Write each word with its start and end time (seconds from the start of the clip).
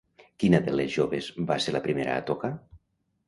Quina 0.43 0.59
de 0.67 0.71
les 0.77 0.95
joves 0.95 1.27
va 1.51 1.57
ser 1.65 1.75
la 1.77 1.81
primera 1.87 2.15
a 2.21 2.25
tocar? 2.31 2.53